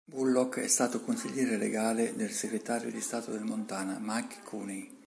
[0.03, 4.97] Bullock è stato consigliere legale del Segretario di Stato del Montana, Mike Cooney.